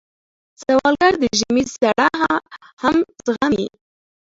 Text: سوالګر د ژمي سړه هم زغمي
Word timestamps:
سوالګر 0.63 1.13
د 1.21 1.23
ژمي 1.39 1.63
سړه 1.75 2.07
هم 2.81 2.95
زغمي 3.25 3.67